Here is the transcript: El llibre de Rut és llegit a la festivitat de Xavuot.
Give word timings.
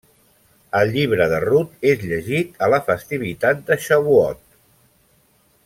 El 0.77 0.93
llibre 0.95 1.27
de 1.33 1.41
Rut 1.43 1.85
és 1.91 2.01
llegit 2.13 2.65
a 2.67 2.71
la 2.75 2.81
festivitat 2.89 3.63
de 3.69 3.79
Xavuot. 3.89 4.43